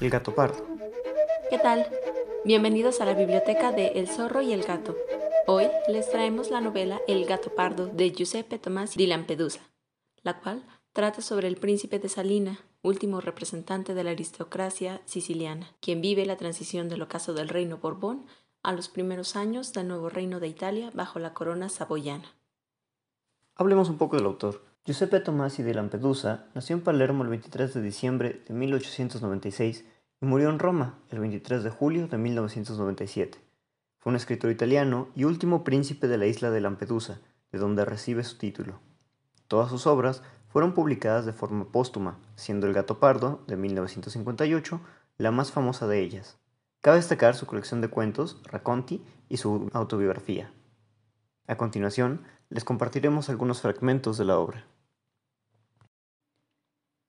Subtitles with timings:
[0.00, 0.64] El gato pardo.
[1.50, 1.86] ¿Qué tal?
[2.46, 4.96] Bienvenidos a la biblioteca de El zorro y el gato.
[5.46, 9.60] Hoy les traemos la novela El gato pardo de Giuseppe Tomás di Lampedusa,
[10.22, 10.64] la cual
[10.94, 16.38] trata sobre el príncipe de Salina, último representante de la aristocracia siciliana, quien vive la
[16.38, 18.24] transición del ocaso del reino Borbón
[18.62, 22.34] a los primeros años del nuevo reino de Italia bajo la corona saboyana.
[23.54, 24.62] Hablemos un poco del autor.
[24.84, 29.84] Giuseppe Tomasi di Lampedusa nació en Palermo el 23 de diciembre de 1896
[30.20, 33.38] y murió en Roma el 23 de julio de 1997.
[33.98, 37.20] Fue un escritor italiano y último príncipe de la isla de Lampedusa,
[37.52, 38.80] de donde recibe su título.
[39.46, 44.80] Todas sus obras fueron publicadas de forma póstuma, siendo El gato pardo, de 1958,
[45.18, 46.41] la más famosa de ellas.
[46.82, 50.52] Cabe destacar su colección de cuentos, Racconti, y su autobiografía.
[51.46, 54.66] A continuación, les compartiremos algunos fragmentos de la obra.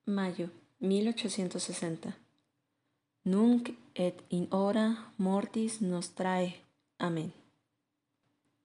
[0.06, 2.16] Mayo 1860.
[3.24, 6.62] Nunc et in hora mortis nos trae.
[6.98, 7.32] Amén.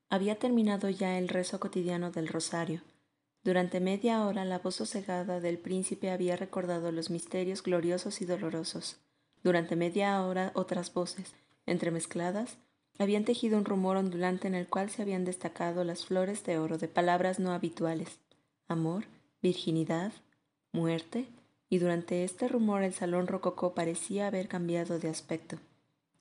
[0.10, 2.82] Había terminado ya el rezo cotidiano del rosario.
[3.44, 8.98] Durante media hora la voz sosegada del príncipe había recordado los misterios gloriosos y dolorosos.
[9.44, 11.34] Durante media hora otras voces,
[11.66, 12.58] entremezcladas,
[12.98, 16.78] habían tejido un rumor ondulante en el cual se habían destacado las flores de oro
[16.78, 18.20] de palabras no habituales,
[18.68, 19.06] amor,
[19.42, 20.12] virginidad,
[20.74, 21.26] muerte,
[21.70, 25.58] y durante este rumor el salón rococó parecía haber cambiado de aspecto.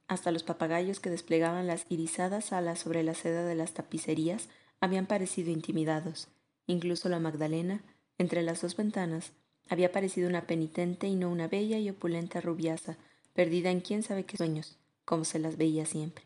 [0.06, 4.48] Hasta los papagayos que desplegaban las irisadas alas sobre la seda de las tapicerías
[4.80, 6.28] habían parecido intimidados.
[6.66, 7.82] Incluso la Magdalena,
[8.18, 9.32] entre las dos ventanas,
[9.68, 12.96] había parecido una penitente y no una bella y opulenta rubiaza,
[13.38, 16.24] perdida en quién sabe qué sueños, como se las veía siempre.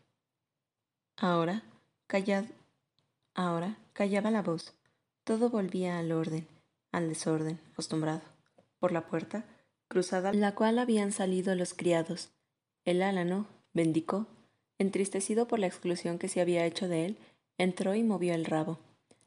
[1.19, 1.63] Ahora,
[2.07, 2.47] callad,
[3.35, 4.73] ahora callaba la voz.
[5.23, 6.49] Todo volvía al orden,
[6.91, 8.23] al desorden, acostumbrado.
[8.79, 9.45] Por la puerta,
[9.89, 12.31] cruzada la cual habían salido los criados,
[12.87, 14.27] el álano, bendicó,
[14.79, 17.19] entristecido por la exclusión que se había hecho de él,
[17.59, 18.79] entró y movió el rabo.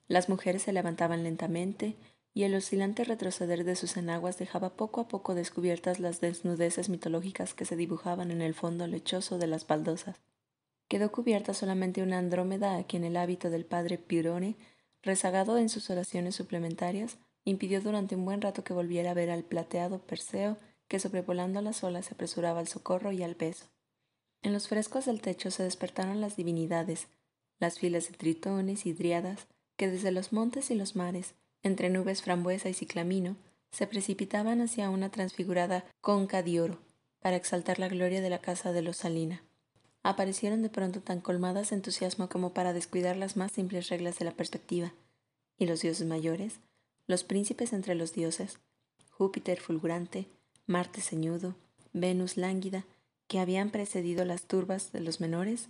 [0.08, 1.96] Las mujeres se levantaban lentamente,
[2.36, 7.54] y el oscilante retroceder de sus enaguas dejaba poco a poco descubiertas las desnudeces mitológicas
[7.54, 10.20] que se dibujaban en el fondo lechoso de las baldosas.
[10.90, 14.58] Quedó cubierta solamente una andrómeda a quien el hábito del padre Pirone,
[15.02, 19.46] rezagado en sus oraciones suplementarias, impidió durante un buen rato que volviera a ver al
[19.46, 20.58] plateado Perseo
[20.90, 23.68] que sobrevolando las olas se apresuraba al socorro y al beso.
[24.42, 27.08] En los frescos del techo se despertaron las divinidades,
[27.60, 29.48] las filas de tritones y driadas
[29.78, 31.34] que desde los montes y los mares
[31.66, 33.36] entre nubes frambuesa y ciclamino,
[33.72, 36.78] se precipitaban hacia una transfigurada conca de oro,
[37.20, 39.42] para exaltar la gloria de la casa de los Salina.
[40.04, 44.26] Aparecieron de pronto tan colmadas de entusiasmo como para descuidar las más simples reglas de
[44.26, 44.94] la perspectiva,
[45.58, 46.60] y los dioses mayores,
[47.08, 48.60] los príncipes entre los dioses,
[49.10, 50.28] Júpiter fulgurante,
[50.68, 51.56] Marte ceñudo,
[51.94, 52.86] Venus lánguida,
[53.28, 55.70] que habían precedido las turbas de los menores,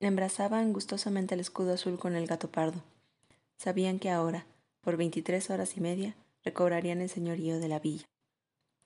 [0.00, 2.82] embrazaban gustosamente el escudo azul con el gato pardo.
[3.58, 4.46] Sabían que ahora,
[4.86, 6.14] por veintitrés horas y media,
[6.44, 8.06] recobrarían el señorío de la villa.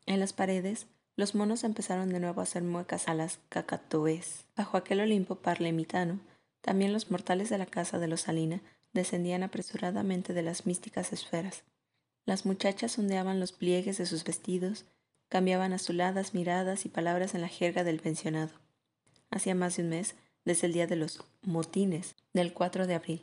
[0.06, 4.46] En las paredes, los monos empezaron de nuevo a hacer muecas a las cacatoes.
[4.56, 6.18] Bajo aquel Olimpo parlemitano,
[6.62, 8.62] también los mortales de la casa de los Salina
[8.94, 11.64] descendían apresuradamente de las místicas esferas.
[12.24, 14.86] Las muchachas ondeaban los pliegues de sus vestidos,
[15.28, 18.52] cambiaban azuladas miradas y palabras en la jerga del pensionado.
[19.30, 20.14] Hacía más de un mes,
[20.46, 23.20] desde el día de los motines, del 4 de abril,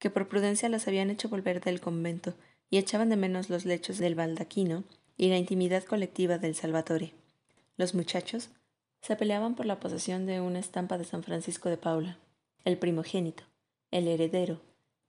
[0.00, 2.34] que por prudencia las habían hecho volver del convento
[2.70, 4.82] y echaban de menos los lechos del baldaquino
[5.16, 7.12] y la intimidad colectiva del Salvatore.
[7.76, 8.50] Los muchachos
[9.02, 12.18] se peleaban por la posesión de una estampa de San Francisco de Paula.
[12.64, 13.44] El primogénito,
[13.90, 14.60] el heredero,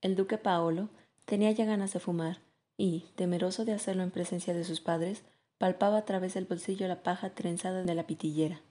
[0.01, 0.89] el duque Paolo,
[1.25, 2.39] tenía ya ganas de fumar
[2.77, 5.23] y, temeroso de hacerlo en presencia de sus padres,
[5.57, 8.61] palpaba a través del bolsillo la paja trenzada de la pitillera.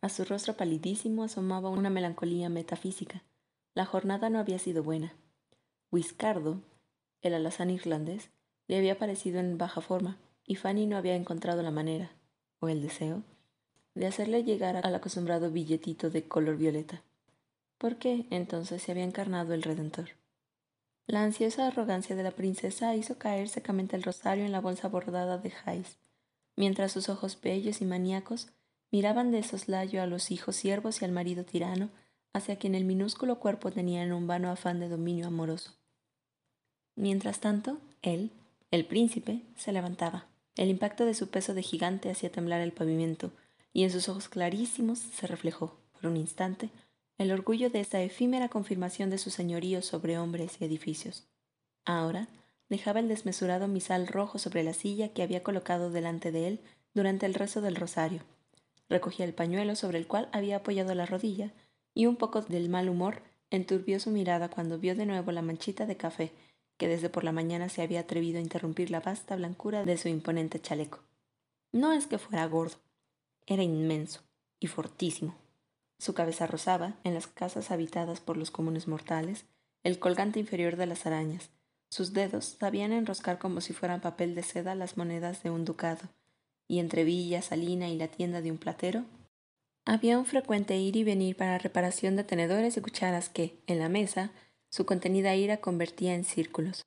[0.00, 3.22] A su rostro palidísimo asomaba una melancolía metafísica.
[3.74, 5.12] La jornada no había sido buena.
[5.90, 6.60] Wiscardo,
[7.22, 8.30] el alazán irlandés,
[8.66, 12.10] le había parecido en baja forma, y Fanny no había encontrado la manera,
[12.60, 13.22] o el deseo,
[13.94, 17.02] de hacerle llegar al acostumbrado billetito de color violeta.
[17.78, 20.10] ¿Por qué entonces se había encarnado el Redentor?
[21.06, 25.38] La ansiosa arrogancia de la princesa hizo caer secamente el rosario en la bolsa bordada
[25.38, 25.96] de Jais,
[26.54, 28.48] mientras sus ojos bellos y maníacos
[28.90, 31.88] miraban de soslayo a los hijos siervos y al marido tirano,
[32.34, 35.77] hacia quien el minúsculo cuerpo tenía en un vano afán de dominio amoroso.
[36.98, 38.32] Mientras tanto, él,
[38.72, 40.26] el príncipe, se levantaba.
[40.56, 43.30] El impacto de su peso de gigante hacía temblar el pavimento,
[43.72, 46.70] y en sus ojos clarísimos se reflejó, por un instante,
[47.16, 51.22] el orgullo de esa efímera confirmación de su señorío sobre hombres y edificios.
[51.84, 52.26] Ahora
[52.68, 56.60] dejaba el desmesurado misal rojo sobre la silla que había colocado delante de él
[56.94, 58.22] durante el rezo del rosario.
[58.88, 61.52] Recogía el pañuelo sobre el cual había apoyado la rodilla
[61.94, 65.86] y un poco del mal humor enturbió su mirada cuando vio de nuevo la manchita
[65.86, 66.32] de café
[66.78, 70.08] que desde por la mañana se había atrevido a interrumpir la vasta blancura de su
[70.08, 71.00] imponente chaleco.
[71.72, 72.76] No es que fuera gordo,
[73.46, 74.22] era inmenso
[74.58, 75.34] y fortísimo.
[75.98, 79.44] Su cabeza rozaba, en las casas habitadas por los comunes mortales,
[79.82, 81.50] el colgante inferior de las arañas.
[81.90, 86.08] Sus dedos sabían enroscar como si fueran papel de seda las monedas de un ducado,
[86.68, 89.04] y entre Villa, Salina y la tienda de un platero,
[89.84, 93.88] había un frecuente ir y venir para reparación de tenedores y cucharas que, en la
[93.88, 94.32] mesa,
[94.70, 96.84] su contenida ira convertía en círculos.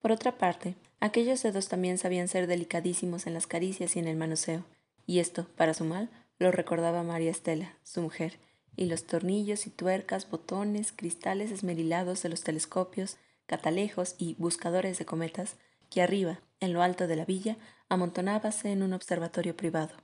[0.00, 4.16] Por otra parte, aquellos dedos también sabían ser delicadísimos en las caricias y en el
[4.16, 4.64] manoseo,
[5.06, 8.38] y esto, para su mal, lo recordaba María Estela, su mujer,
[8.76, 13.16] y los tornillos y tuercas, botones, cristales esmerilados de los telescopios,
[13.46, 15.56] catalejos y buscadores de cometas
[15.90, 17.56] que arriba, en lo alto de la villa,
[17.88, 19.94] amontonábase en un observatorio privado.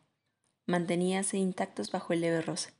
[0.66, 2.72] Manteníase intactos bajo el leve roce.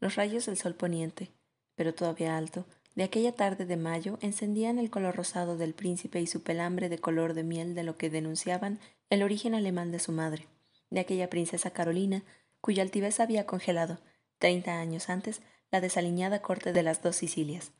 [0.00, 1.30] Los rayos del sol poniente,
[1.74, 2.64] pero todavía alto,
[2.98, 6.98] de aquella tarde de mayo encendían el color rosado del príncipe y su pelambre de
[6.98, 10.48] color de miel de lo que denunciaban el origen alemán de su madre,
[10.90, 12.24] de aquella princesa Carolina
[12.60, 14.00] cuya altivez había congelado,
[14.40, 17.70] treinta años antes, la desaliñada corte de las dos Sicilias.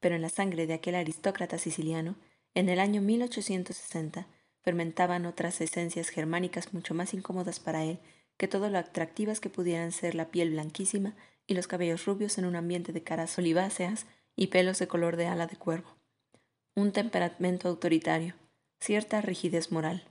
[0.00, 2.14] Pero en la sangre de aquel aristócrata siciliano,
[2.52, 4.26] en el año 1860,
[4.60, 7.98] fermentaban otras esencias germánicas mucho más incómodas para él
[8.36, 11.14] que todo lo atractivas que pudieran ser la piel blanquísima
[11.46, 14.04] y los cabellos rubios en un ambiente de caras oliváceas
[14.36, 15.96] y pelos de color de ala de cuervo.
[16.74, 18.34] Un temperamento autoritario,
[18.80, 20.04] cierta rigidez moral,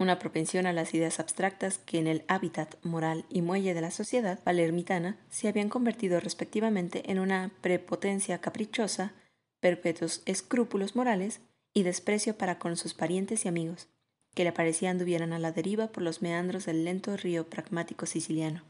[0.00, 3.90] una propensión a las ideas abstractas que en el hábitat moral y muelle de la
[3.90, 9.12] sociedad palermitana se habían convertido respectivamente en una prepotencia caprichosa,
[9.60, 11.40] perpetuos escrúpulos morales
[11.74, 13.88] y desprecio para con sus parientes y amigos,
[14.34, 18.62] que le parecían anduvieran a la deriva por los meandros del lento río pragmático siciliano.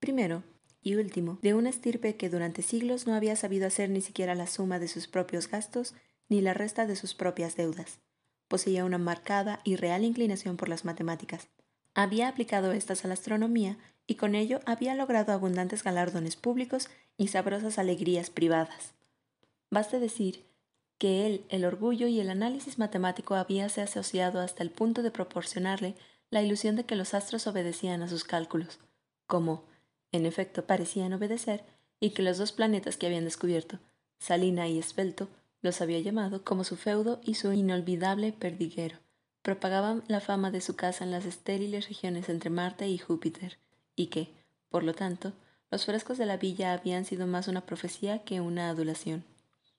[0.00, 0.42] Primero
[0.86, 4.46] y último, de una estirpe que durante siglos no había sabido hacer ni siquiera la
[4.46, 5.94] suma de sus propios gastos
[6.28, 7.98] ni la resta de sus propias deudas
[8.46, 11.48] Poseía una marcada y real inclinación por las matemáticas.
[11.94, 17.26] Había aplicado estas a la astronomía y con ello había logrado abundantes galardones públicos y
[17.28, 18.94] sabrosas alegrías privadas.
[19.72, 20.44] Baste decir
[20.98, 25.96] que él, el orgullo y el análisis matemático habíase asociado hasta el punto de proporcionarle
[26.30, 28.78] la ilusión de que los astros obedecían a sus cálculos,
[29.26, 29.64] como,
[30.16, 31.64] en efecto, parecían obedecer,
[32.00, 33.78] y que los dos planetas que habían descubierto,
[34.18, 35.28] Salina y Esbelto,
[35.62, 38.98] los había llamado como su feudo y su inolvidable perdiguero.
[39.42, 43.58] Propagaban la fama de su casa en las estériles regiones entre Marte y Júpiter,
[43.94, 44.30] y que,
[44.68, 45.32] por lo tanto,
[45.70, 49.24] los frescos de la villa habían sido más una profecía que una adulación.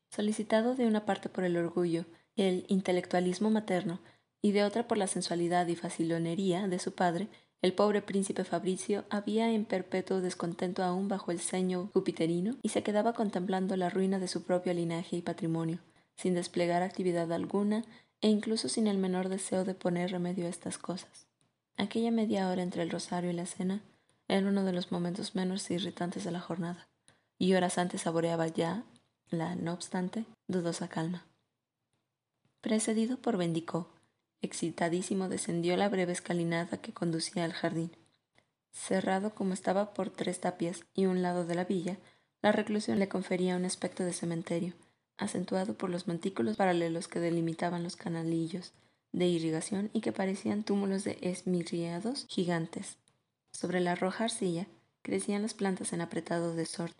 [0.09, 2.05] Solicitado de una parte por el orgullo,
[2.35, 3.99] el intelectualismo materno,
[4.41, 7.27] y de otra por la sensualidad y facilonería de su padre,
[7.62, 12.83] el pobre príncipe Fabricio había en perpetuo descontento aún bajo el ceño jupiterino y se
[12.83, 15.80] quedaba contemplando la ruina de su propio linaje y patrimonio,
[16.15, 17.83] sin desplegar actividad alguna
[18.21, 21.27] e incluso sin el menor deseo de poner remedio a estas cosas.
[21.77, 23.81] Aquella media hora entre el rosario y la cena
[24.27, 26.88] era uno de los momentos menos irritantes de la jornada,
[27.39, 28.83] y horas antes saboreaba ya
[29.30, 31.25] la, no obstante, dudosa calma.
[32.61, 33.90] Precedido por Bendicó,
[34.41, 37.91] excitadísimo descendió la breve escalinata que conducía al jardín.
[38.71, 41.97] Cerrado como estaba por tres tapias y un lado de la villa,
[42.41, 44.73] la reclusión le confería un aspecto de cementerio,
[45.17, 48.73] acentuado por los montículos paralelos que delimitaban los canalillos
[49.11, 52.97] de irrigación y que parecían túmulos de esmirriados gigantes.
[53.51, 54.67] Sobre la roja arcilla
[55.01, 56.95] crecían las plantas en apretado desorden.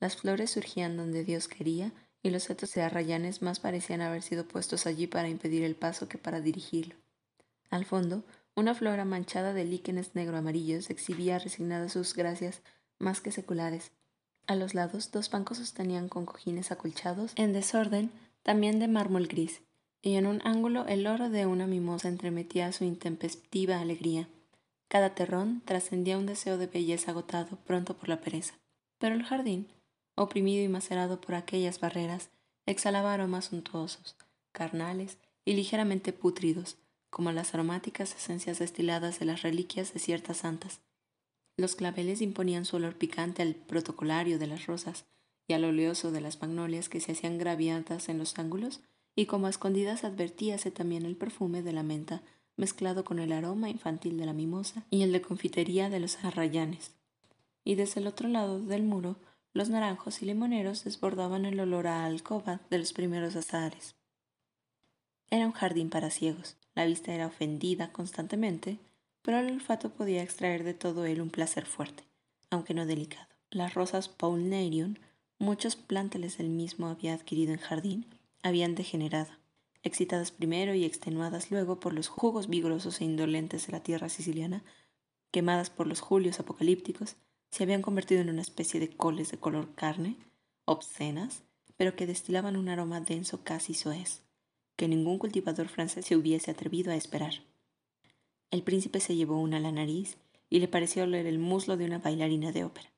[0.00, 4.46] Las flores surgían donde Dios quería y los setos de arrayanes más parecían haber sido
[4.46, 6.94] puestos allí para impedir el paso que para dirigirlo.
[7.70, 8.22] Al fondo,
[8.54, 12.62] una flora manchada de líquenes negro-amarillos exhibía resignada sus gracias
[12.98, 13.92] más que seculares.
[14.46, 18.10] A los lados, dos bancos sostenían con cojines acolchados, en desorden,
[18.42, 19.62] también de mármol gris,
[20.02, 24.28] y en un ángulo el oro de una mimosa entremetía su intempestiva alegría.
[24.88, 28.54] Cada terrón trascendía un deseo de belleza agotado pronto por la pereza.
[28.98, 29.68] Pero el jardín,
[30.14, 32.30] oprimido y macerado por aquellas barreras,
[32.66, 34.16] exhalaba aromas suntuosos,
[34.52, 36.76] carnales y ligeramente pútridos,
[37.10, 40.80] como las aromáticas esencias destiladas de las reliquias de ciertas santas.
[41.56, 45.04] Los claveles imponían su olor picante al protocolario de las rosas
[45.46, 48.80] y al oleoso de las magnolias que se hacían graviadas en los ángulos,
[49.14, 52.22] y como a escondidas advertíase también el perfume de la menta
[52.56, 56.92] mezclado con el aroma infantil de la mimosa y el de confitería de los arrayanes.
[57.64, 59.16] Y desde el otro lado del muro
[59.54, 63.94] Los naranjos y limoneros desbordaban el olor a alcoba de los primeros azares.
[65.30, 66.56] Era un jardín para ciegos.
[66.74, 68.78] La vista era ofendida constantemente,
[69.20, 72.04] pero el olfato podía extraer de todo él un placer fuerte,
[72.50, 73.28] aunque no delicado.
[73.50, 74.94] Las rosas Paulnerium,
[75.38, 78.06] muchos planteles del mismo había adquirido en jardín,
[78.42, 79.32] habían degenerado,
[79.82, 84.64] excitadas primero y extenuadas luego por los jugos vigorosos e indolentes de la tierra siciliana,
[85.30, 87.16] quemadas por los julios apocalípticos,
[87.52, 90.16] se habían convertido en una especie de coles de color carne,
[90.64, 91.42] obscenas,
[91.76, 94.22] pero que destilaban un aroma denso casi soez,
[94.76, 97.34] que ningún cultivador francés se hubiese atrevido a esperar.
[98.50, 100.16] El príncipe se llevó una a la nariz
[100.48, 102.90] y le pareció oler el muslo de una bailarina de ópera.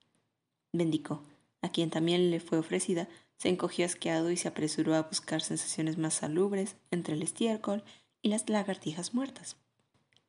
[0.73, 1.25] Bendicó,
[1.61, 5.99] a quien también le fue ofrecida, se encogió asqueado y se apresuró a buscar sensaciones
[5.99, 7.82] más salubres entre el estiércol
[8.23, 9.56] y las lagartijas muertas.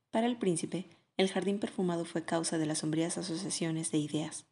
[0.10, 0.86] Para el príncipe,
[1.18, 4.46] el jardín perfumado fue causa de las sombrías asociaciones de ideas.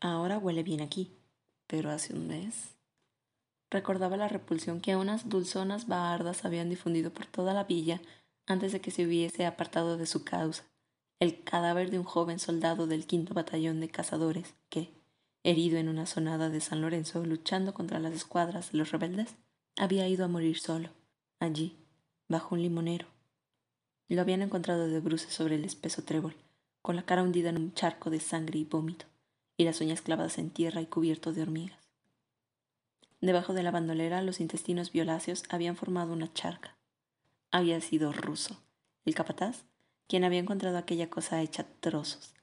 [0.00, 1.18] Ahora huele bien aquí,
[1.66, 2.76] pero hace un mes.
[3.70, 8.00] Recordaba la repulsión que unas dulzonas baardas habían difundido por toda la villa
[8.46, 10.64] antes de que se hubiese apartado de su causa,
[11.20, 14.94] el cadáver de un joven soldado del quinto batallón de cazadores que,
[15.42, 19.36] herido en una sonada de San Lorenzo luchando contra las escuadras de los rebeldes,
[19.76, 20.90] había ido a morir solo,
[21.40, 21.76] allí,
[22.28, 23.17] bajo un limonero.
[24.08, 26.34] Lo habían encontrado de bruces sobre el espeso trébol,
[26.82, 29.06] con la cara hundida en un charco de sangre y vómito,
[29.56, 31.88] y las uñas clavadas en tierra y cubierto de hormigas.
[33.20, 36.76] Debajo de la bandolera los intestinos violáceos habían formado una charca,
[37.50, 38.60] había sido ruso,
[39.06, 39.64] el capataz,
[40.06, 42.34] quien había encontrado aquella cosa hecha trozos.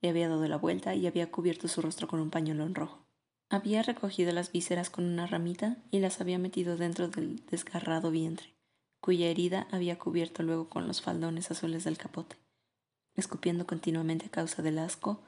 [0.00, 3.04] Le había dado la vuelta y había cubierto su rostro con un pañuelo rojo.
[3.48, 8.51] Había recogido las vísceras con una ramita y las había metido dentro del desgarrado vientre,
[9.02, 12.36] cuya herida había cubierto luego con los faldones azules del capote,
[13.16, 15.20] escupiendo continuamente a causa del asco,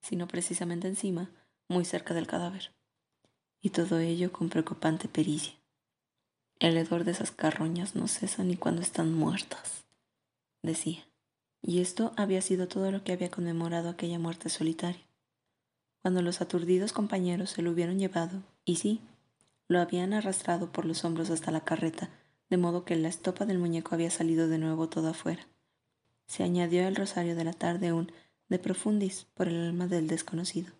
[0.00, 1.30] sino precisamente encima,
[1.68, 2.72] muy cerca del cadáver.
[3.60, 5.52] Y todo ello con preocupante pericia.
[6.58, 9.84] El hedor de esas carroñas no cesa ni cuando están muertas,
[10.62, 11.06] decía.
[11.60, 15.06] Y esto había sido todo lo que había conmemorado aquella muerte solitaria.
[16.00, 19.02] Cuando los aturdidos compañeros se lo hubieron llevado, y sí,
[19.66, 22.08] lo habían arrastrado por los hombros hasta la carreta,
[22.50, 25.46] de modo que la estopa del muñeco había salido de nuevo toda afuera.
[26.26, 28.12] Se añadió el rosario de la tarde un
[28.48, 30.72] de profundis por el alma del desconocido.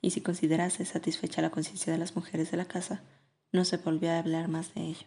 [0.00, 3.02] Y si considerase satisfecha la conciencia de las mujeres de la casa,
[3.52, 5.06] no se volvió a hablar más de ello.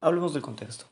[0.00, 0.86] Hablemos del contexto.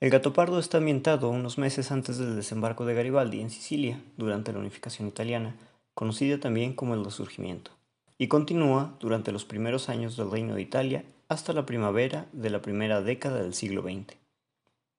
[0.00, 4.52] El gato pardo está ambientado unos meses antes del desembarco de Garibaldi en Sicilia, durante
[4.52, 5.56] la unificación italiana,
[5.94, 7.72] conocida también como el Resurgimiento,
[8.18, 12.60] y continúa durante los primeros años del Reino de Italia hasta la primavera de la
[12.60, 14.16] primera década del siglo XX.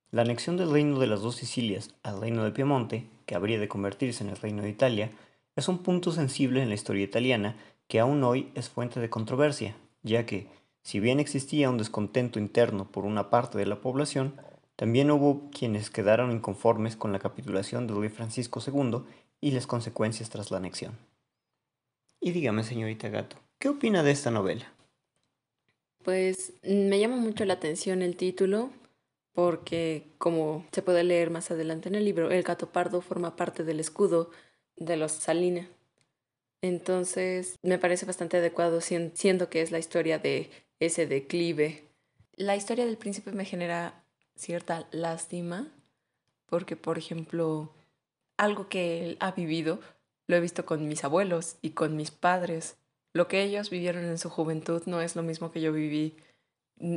[0.10, 3.68] La anexión del Reino de las dos Sicilias al Reino de Piemonte, que habría de
[3.68, 5.12] convertirse en el Reino de Italia,
[5.56, 7.56] es un punto sensible en la historia italiana
[7.88, 10.48] que aún hoy es fuente de controversia, ya que,
[10.82, 14.34] si bien existía un descontento interno por una parte de la población,
[14.76, 19.04] también hubo quienes quedaron inconformes con la capitulación de rey Francisco II
[19.40, 20.98] y las consecuencias tras la anexión.
[22.20, 24.73] Y dígame, señorita Gato, ¿qué opina de esta novela?
[26.04, 28.72] Pues me llama mucho la atención el título,
[29.32, 33.64] porque como se puede leer más adelante en el libro, el gato pardo forma parte
[33.64, 34.30] del escudo
[34.76, 35.70] de los Salina.
[36.62, 41.86] Entonces me parece bastante adecuado siendo que es la historia de ese declive.
[42.36, 44.04] La historia del príncipe me genera
[44.36, 45.72] cierta lástima
[46.48, 47.74] porque, por ejemplo,
[48.38, 49.80] algo que él ha vivido
[50.28, 52.78] lo he visto con mis abuelos y con mis padres.
[53.14, 56.18] Lo que ellos vivieron en su juventud no es lo mismo que yo viví,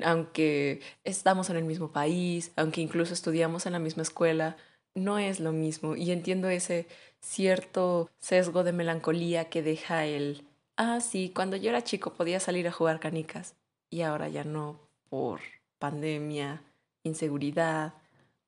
[0.02, 4.56] aunque estamos en el mismo país, aunque incluso estudiamos en la misma escuela,
[4.94, 5.94] no es lo mismo.
[5.94, 6.86] Y entiendo ese
[7.20, 10.44] cierto sesgo de melancolía que deja el,
[10.76, 13.54] ah, sí, cuando yo era chico podía salir a jugar canicas
[13.90, 14.80] y ahora ya no
[15.10, 15.40] por
[15.78, 16.62] pandemia,
[17.02, 17.94] inseguridad,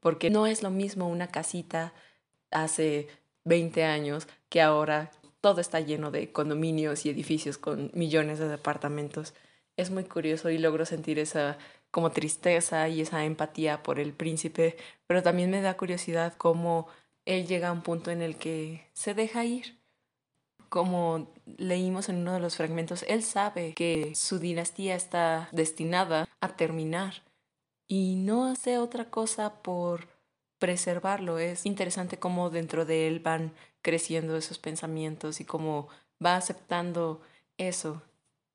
[0.00, 1.92] porque no es lo mismo una casita
[2.50, 3.08] hace
[3.44, 5.10] 20 años que ahora
[5.40, 9.34] todo está lleno de condominios y edificios con millones de departamentos.
[9.76, 11.58] Es muy curioso y logro sentir esa
[11.90, 14.76] como tristeza y esa empatía por el príncipe,
[15.06, 16.88] pero también me da curiosidad cómo
[17.24, 19.78] él llega a un punto en el que se deja ir.
[20.68, 26.56] Como leímos en uno de los fragmentos, él sabe que su dinastía está destinada a
[26.56, 27.22] terminar
[27.86, 30.08] y no hace otra cosa por
[30.58, 31.38] preservarlo.
[31.38, 35.88] Es interesante cómo dentro de él van creciendo esos pensamientos y cómo
[36.24, 37.20] va aceptando
[37.56, 38.02] eso,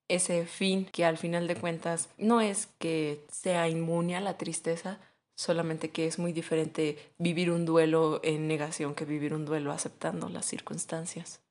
[0.07, 4.99] ese fin que al final de cuentas no es que sea inmune a la tristeza,
[5.35, 10.29] solamente que es muy diferente vivir un duelo en negación que vivir un duelo aceptando
[10.29, 11.41] las circunstancias.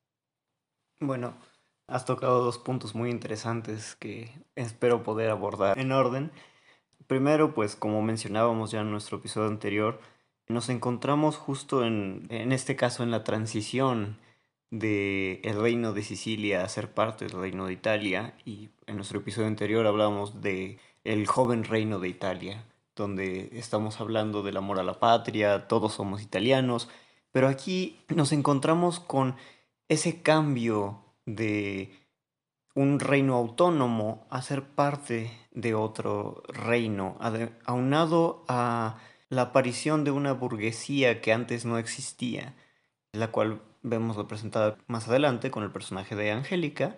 [0.99, 1.33] Bueno,
[1.87, 6.31] has tocado dos puntos muy interesantes que espero poder abordar en orden.
[7.07, 9.99] Primero, pues como mencionábamos ya en nuestro episodio anterior,
[10.53, 14.17] nos encontramos justo en, en este caso en la transición
[14.73, 18.33] de el reino de Sicilia a ser parte del reino de Italia.
[18.43, 24.41] Y en nuestro episodio anterior hablábamos de el joven reino de Italia, donde estamos hablando
[24.41, 26.89] del amor a la patria, todos somos italianos,
[27.31, 29.35] pero aquí nos encontramos con
[29.89, 31.91] ese cambio de
[32.73, 37.17] un reino autónomo a ser parte de otro reino,
[37.65, 38.97] aunado a
[39.29, 42.55] la aparición de una burguesía que antes no existía,
[43.11, 46.97] la cual vemos representada más adelante con el personaje de Angélica.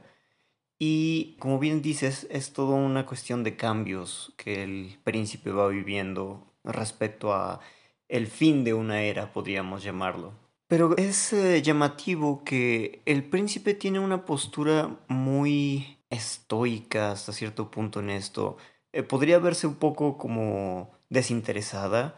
[0.77, 6.53] Y como bien dices, es toda una cuestión de cambios que el príncipe va viviendo
[6.63, 7.61] respecto a
[8.07, 10.33] el fin de una era, podríamos llamarlo.
[10.67, 17.99] Pero es eh, llamativo que el príncipe tiene una postura muy estoica hasta cierto punto
[17.99, 18.57] en esto.
[18.91, 22.15] Eh, podría verse un poco como desinteresada,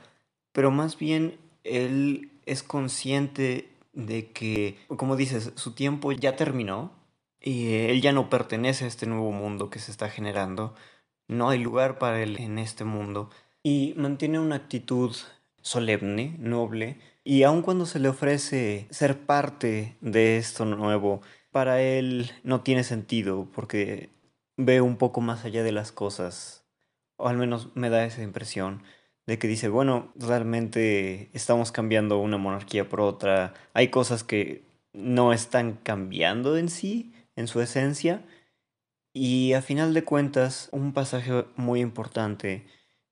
[0.52, 6.92] pero más bien él es consciente de que, como dices, su tiempo ya terminó
[7.40, 10.76] y él ya no pertenece a este nuevo mundo que se está generando.
[11.30, 13.30] No hay lugar para él en este mundo.
[13.64, 15.16] Y mantiene una actitud
[15.62, 22.32] solemne, noble, y aun cuando se le ofrece ser parte de esto nuevo, para él
[22.44, 24.10] no tiene sentido porque
[24.56, 26.66] ve un poco más allá de las cosas,
[27.18, 28.84] o al menos me da esa impresión
[29.26, 35.34] de que dice, bueno, realmente estamos cambiando una monarquía por otra, hay cosas que no
[35.34, 38.24] están cambiando en sí, en su esencia,
[39.14, 42.68] y a final de cuentas, un pasaje muy importante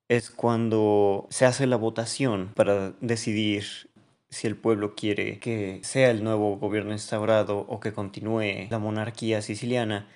[0.08, 3.90] es cuando se hace la votación para decidir
[4.30, 9.42] si el pueblo quiere que sea el nuevo gobierno instaurado o que continúe la monarquía
[9.42, 10.08] siciliana.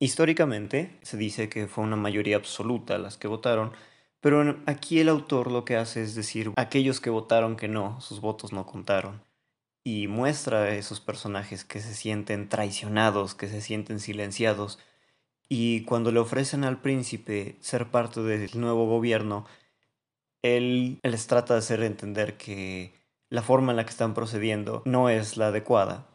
[0.00, 3.72] Históricamente se dice que fue una mayoría absoluta las que votaron,
[4.20, 8.20] pero aquí el autor lo que hace es decir, aquellos que votaron que no, sus
[8.20, 9.22] votos no contaron.
[9.84, 14.78] Y muestra a esos personajes que se sienten traicionados, que se sienten silenciados.
[15.48, 19.46] Y cuando le ofrecen al príncipe ser parte del nuevo gobierno,
[20.42, 22.92] él les trata de hacer entender que
[23.30, 26.06] la forma en la que están procediendo no es la adecuada.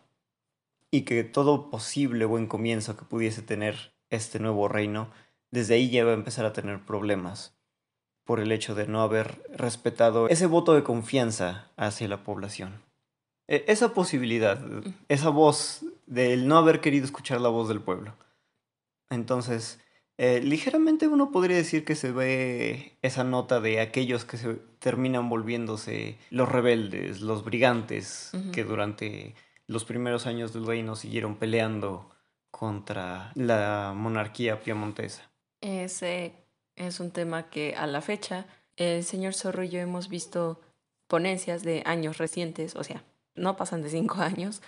[0.93, 5.09] Y que todo posible buen comienzo que pudiese tener este nuevo reino,
[5.49, 7.57] desde ahí ya va a empezar a tener problemas
[8.25, 12.83] por el hecho de no haber respetado ese voto de confianza hacia la población.
[13.47, 14.63] E, esa posibilidad,
[15.09, 18.15] esa voz del no haber querido escuchar la voz del pueblo.
[19.09, 19.79] Entonces,
[20.19, 25.27] eh, ligeramente uno podría decir que se ve esa nota de aquellos que se terminan
[25.27, 29.33] volviéndose los rebeldes, los brigantes, que durante
[29.67, 32.09] los primeros años del reino siguieron peleando
[32.51, 35.31] contra la monarquía piemontesa.
[35.61, 36.33] Ese
[36.75, 38.45] es un tema que a la fecha
[38.75, 40.61] el señor Zorro y yo hemos visto
[41.07, 43.03] ponencias de años recientes, o sea,
[43.35, 44.61] no pasan de cinco años,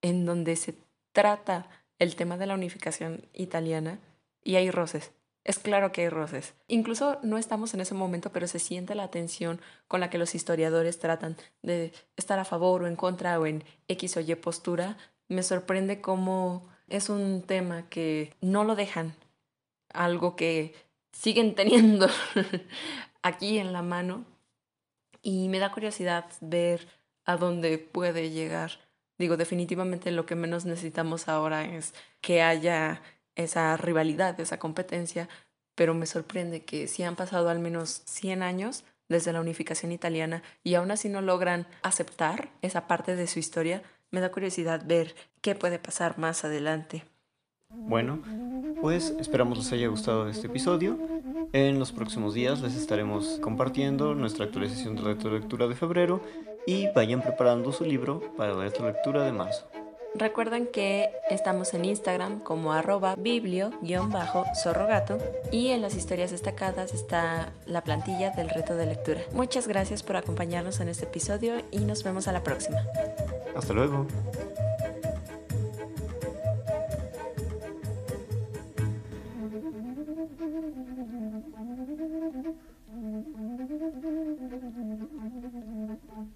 [0.00, 0.74] en donde se
[1.12, 3.98] trata el tema de la unificación italiana
[4.42, 5.12] y hay roces.
[5.44, 6.54] Es claro que hay roces.
[6.68, 10.34] Incluso no estamos en ese momento, pero se siente la tensión con la que los
[10.34, 14.96] historiadores tratan de estar a favor o en contra o en X o Y postura.
[15.28, 19.14] Me sorprende cómo es un tema que no lo dejan,
[19.92, 20.74] algo que
[21.12, 22.08] siguen teniendo
[23.22, 24.24] aquí en la mano
[25.22, 26.86] y me da curiosidad ver
[27.24, 28.72] a dónde puede llegar.
[29.18, 33.02] Digo, definitivamente lo que menos necesitamos ahora es que haya
[33.36, 35.28] esa rivalidad, esa competencia,
[35.74, 40.42] pero me sorprende que si han pasado al menos 100 años desde la unificación italiana
[40.62, 45.14] y aún así no logran aceptar esa parte de su historia, me da curiosidad ver
[45.40, 47.04] qué puede pasar más adelante.
[47.68, 48.22] Bueno,
[48.80, 50.98] pues esperamos les haya gustado este episodio.
[51.52, 55.30] En los próximos días les estaremos compartiendo nuestra actualización de reto
[55.68, 56.22] de febrero
[56.66, 59.68] y vayan preparando su libro para la reto lectura de marzo.
[60.14, 65.18] Recuerden que estamos en Instagram como arroba biblio-zorrogato
[65.50, 69.20] y en las historias destacadas está la plantilla del reto de lectura.
[69.32, 72.78] Muchas gracias por acompañarnos en este episodio y nos vemos a la próxima.
[73.54, 74.06] Hasta luego.